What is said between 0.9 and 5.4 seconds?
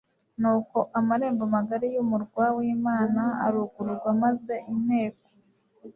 amarembo magari y'umurwa w'Imana arugururwa maze inteko